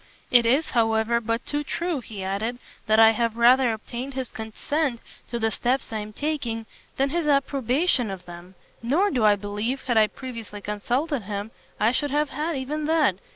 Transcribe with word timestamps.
"It 0.31 0.47
is, 0.47 0.71
however, 0.71 1.21
but 1.21 1.45
too 1.45 1.63
true," 1.63 1.99
he 2.01 2.23
added, 2.23 2.57
"that 2.87 2.99
I 2.99 3.11
have 3.11 3.37
rather 3.37 3.71
obtained 3.71 4.15
his 4.15 4.31
consent 4.31 4.99
to 5.27 5.37
the 5.37 5.51
steps 5.51 5.93
I 5.93 5.99
am 5.99 6.11
taking, 6.11 6.65
than 6.97 7.11
his 7.11 7.27
approbation 7.27 8.09
of 8.09 8.25
them: 8.25 8.55
nor 8.81 9.11
do 9.11 9.23
I 9.23 9.35
believe, 9.35 9.83
had 9.83 9.97
I 9.99 10.07
previously 10.07 10.59
consulted 10.59 11.21
him, 11.25 11.51
I 11.79 11.91
should 11.91 12.09
have 12.09 12.31
had 12.31 12.57
even 12.57 12.85
that. 12.87 13.17